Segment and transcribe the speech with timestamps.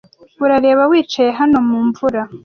[0.43, 2.21] "Urareba, wicaye hano mu mvura